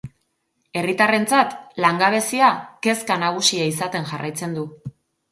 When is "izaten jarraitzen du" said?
3.73-4.65